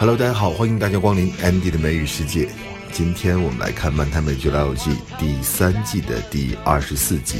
[0.00, 2.48] Hello，大家好，欢迎大家光临 Andy 的美语世界。
[2.92, 7.38] 今天我们来看《漫谈美剧老友记》第三季的第二十四集。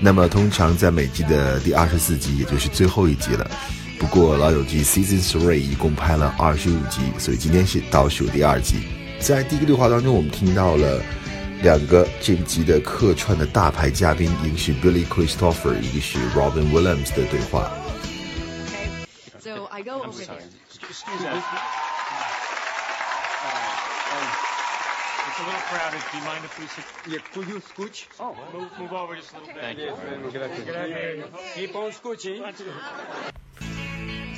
[0.00, 3.50] 那么，通常在每季的第二十四集，也就是最后一集了。
[3.98, 8.76] 不过，老友记 Season Three 一共拍了二十五集，所以今天是倒数第二集。
[9.18, 11.02] 在第一个对话当中，我们听到了
[11.62, 17.68] 两个这一集的客串的大牌嘉宾，一个是 Billy Christopher，一个是 Robin Williams 的对话。
[19.34, 20.65] OK，so I go over there.
[20.88, 21.28] Excuse me.
[25.28, 26.02] It's a little crowded.
[26.10, 26.84] Do you mind if we sit?
[27.06, 28.06] Yeah, could you scooch?
[28.18, 29.62] Oh, move, move over just a little bit.
[29.62, 29.92] Thank you.
[31.54, 32.42] Keep on scooching.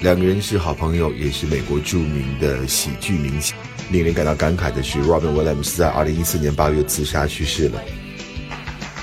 [0.01, 3.57] 两个人是好朋友，也是美国著名的喜剧明星。
[3.91, 7.83] 令人感到感慨的是，Robin Williams 在2014年8月自杀去世了。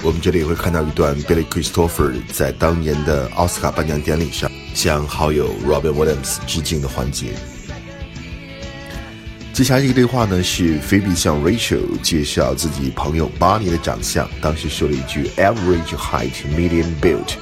[0.06, 7.34] 我们这里会看到一段 Billy Christopher 在当年的奥斯卡颁奖典礼上向好友 Robin Williams 致敬的环节。
[9.52, 17.34] 接下来这个对话呢，是 Phoebe 向 Rachel 介绍自己朋友 Bonnie 的长相，当时说了一句 “average height, medium build”，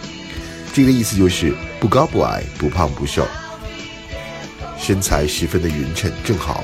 [0.72, 3.28] 这个意思就是不高不矮，不胖不瘦，
[4.80, 6.64] 身材十分的匀称，正好。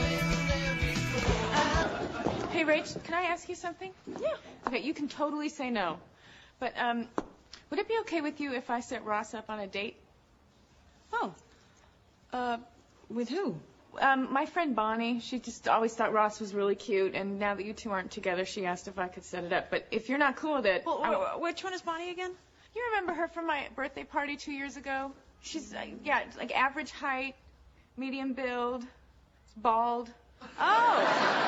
[2.69, 3.91] Rach, can I ask you something?
[4.21, 4.33] Yeah.
[4.67, 5.97] Okay, you can totally say no.
[6.59, 7.07] But, um,
[7.69, 9.95] would it be okay with you if I set Ross up on a date?
[11.11, 11.33] Oh.
[12.31, 12.57] Uh,
[13.09, 13.55] with who?
[13.99, 17.65] Um, my friend Bonnie, she just always thought Ross was really cute, and now that
[17.65, 19.71] you two aren't together, she asked if I could set it up.
[19.71, 22.31] But if you're not cool with it, Well, I- which one is Bonnie again?
[22.75, 25.11] you remember her from my birthday party two years ago?
[25.41, 27.35] She's, uh, yeah, like average height,
[27.97, 28.85] medium build,
[29.57, 30.09] bald.
[30.59, 31.45] Oh.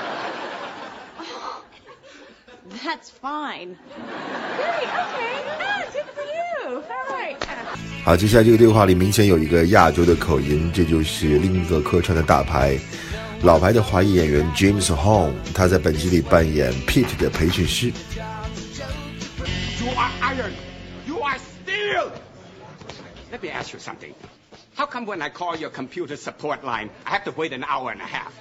[2.84, 3.76] That's fine.
[4.56, 5.42] Great, okay.
[5.58, 6.82] Ah, it's good for you.
[6.82, 7.36] All right.
[8.04, 12.78] 好，接下来这个对话里明显有一个亚洲的口音，这就是另一个客串的大牌，
[13.42, 17.92] 老牌的华裔演员 James Hong，他在本集里扮演 Pete 的培训师。
[19.80, 20.52] You are iron.
[21.06, 22.10] You are steel.
[23.32, 24.14] Let me ask you something.
[24.76, 27.90] How come when I call your computer support line, I have to wait an hour
[27.90, 28.32] and a half?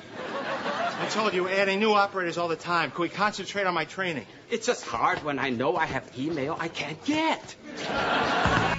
[1.00, 2.90] I told you, we're adding new operators all the time.
[2.90, 4.26] Can we concentrate on my training?
[4.50, 7.40] It's just hard when I know I have email I can't get.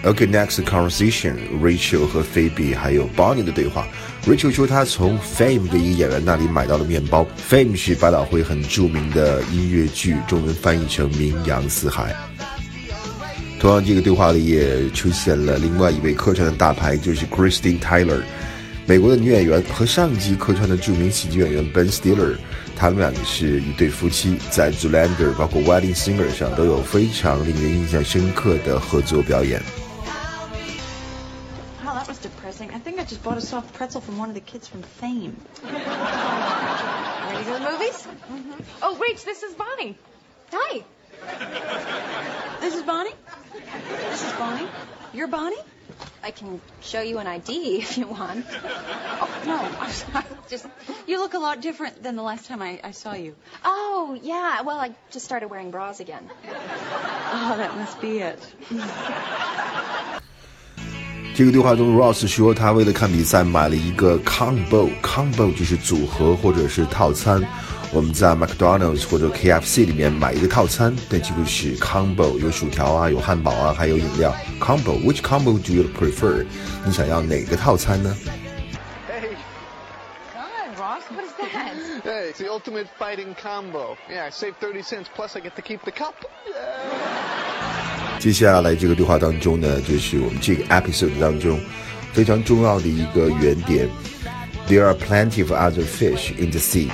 [0.03, 1.59] OK, next conversation.
[1.59, 3.87] Rachel 和 Phoebe 还有 Bonnie 的对话。
[4.27, 7.25] Rachel 说她从 Fame 的一个演员那里买到了面包。
[7.49, 12.15] Fame 是百老汇很著名的音乐剧，中文翻译成名扬四海。
[13.59, 18.21] 同样，这个对话里也出现了另外一位客串的大牌，就是 Christine Tyler，
[18.90, 22.36] 美国的女演员和上集客串的着名喜剧演员 Ben Stiller，
[22.76, 29.60] 他们两个是一对夫妻，在 Zoolander 包括 Wedding Singer 上都有非常令人印象深刻的合作表演。
[31.84, 32.70] Oh, that was depressing.
[32.72, 35.36] I think I just bought a soft pretzel from one of the kids from Fame.
[35.62, 35.78] Ready
[37.44, 38.06] to go to the movies?
[38.82, 39.96] Oh, Rach, this is Bonnie.
[40.52, 40.84] Hi.
[42.60, 43.14] This is Bonnie?
[44.10, 44.68] This is Bonnie.
[45.12, 45.62] You're Bonnie?
[46.22, 48.44] I can show you an ID if you want.
[49.20, 49.56] Oh, no.
[49.80, 50.24] I'm sorry.
[50.48, 50.66] Just,
[51.06, 53.34] you look a lot different than the last time I, I saw you.
[53.64, 54.62] Oh, yeah.
[54.62, 56.28] Well, I just started wearing bras again.
[57.32, 58.38] Oh, that must be it.
[61.34, 67.42] 这个对话中，Ross 说他为了看比赛买了一个 combo，combo 就是组合或者是套餐。
[67.92, 74.34] 我们在 McDonald's 或者 KFC 里面买一个套餐，那这个是 combo，有薯条啊，有汉堡啊，还有饮料。
[74.60, 76.44] Combo，which combo do you prefer？
[76.84, 78.16] 你想要哪个套餐呢？
[79.08, 79.36] Hey,
[80.32, 81.74] God, Ross, what is that?
[82.04, 83.96] hey, it's the ultimate fighting combo.
[84.10, 86.14] Yeah, I save 30 cents, plus I get to keep the cup.
[88.18, 91.60] 接下来这个对话当中呢，就是我们这个 episode 当中
[92.12, 93.88] 非常重要的一个原点。
[94.68, 96.90] There are plenty of other fish in the sea。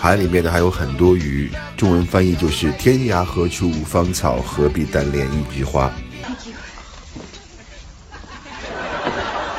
[0.00, 5.90] 海里面呢还有很多鱼，中文翻译就是“天涯何处无芳草，何必单恋一枝花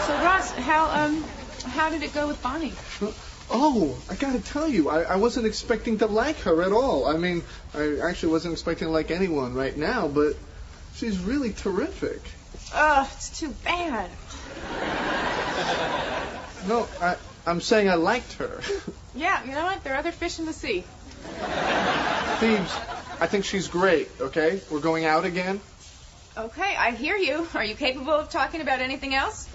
[0.06, 1.24] So, Ross, how, um,
[1.75, 2.74] how did it go with Bonnie?
[3.50, 7.07] Oh, I gotta tell you, I, I wasn't expecting to like her at all.
[7.07, 7.44] I mean,
[7.74, 10.36] I actually wasn't expecting to like anyone right now, but
[10.95, 12.22] she's really terrific.
[12.74, 14.10] Ugh, it's too bad.
[16.68, 18.62] No, I, I'm saying I liked her.
[19.14, 19.85] Yeah, you know what?
[19.85, 20.85] There are other fish in the sea.
[22.41, 22.70] Pheebs,
[23.20, 24.61] I think she's great, okay?
[24.70, 25.61] We're going out again?
[26.37, 27.47] Okay, I hear you.
[27.55, 29.47] Are you capable of talking about anything else?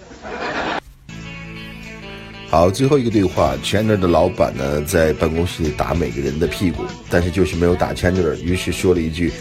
[2.50, 9.32] 好，最后一个对话，Chandler 的老板呢在办公室里打每个人的屁股，但是就是没有打 Chandler，于是说了一句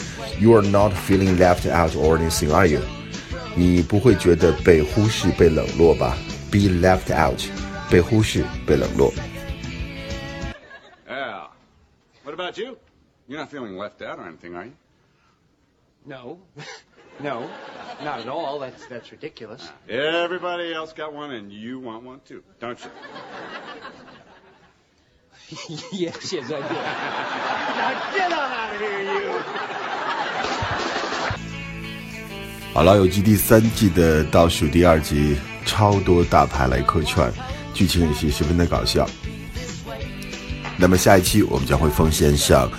[0.41, 2.81] ：“You are not feeling left out or anything, are you?
[3.55, 6.17] 你不会觉得被忽视、被冷落吧
[6.51, 7.39] ？Be left out，
[7.89, 9.13] 被忽视、被冷落。
[12.36, 12.76] about you?
[13.28, 14.72] You're not feeling left out or anything, are you?
[16.04, 16.38] No.
[17.20, 17.48] no.
[18.02, 18.58] Not at all.
[18.58, 19.70] That's that's ridiculous.
[19.88, 22.90] Everybody else got one, and you want one too, don't you?
[25.92, 26.74] yes, yes, I do.
[27.78, 29.42] now get on out of here, you.
[32.74, 35.36] 好，《老友记》第三季的倒数第二集，
[35.66, 37.30] 超多大牌来客串，
[37.74, 39.06] 剧情也是十分的搞笑。
[40.77, 42.69] 那么下一期我们将会奉献上《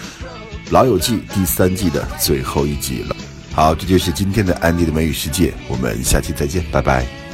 [0.70, 3.16] 老友记》第三季的最后一集了。
[3.52, 7.27] 好，这就是今天的安迪的美语世界，我们下期再见，拜拜。